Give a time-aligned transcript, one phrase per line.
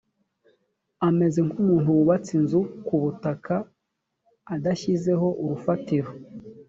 [1.07, 3.55] ameze nk umuntu wubatse inzu ku butaka
[4.55, 6.09] adashyizeho urufatiro